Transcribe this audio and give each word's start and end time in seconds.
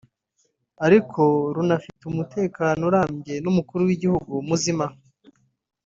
ariko 0.85 1.21
runafite 1.55 2.01
umutekano 2.11 2.81
urambye 2.89 3.33
n’Umukuru 3.43 3.81
w’Igihugu 3.87 4.33
muzima 4.49 4.85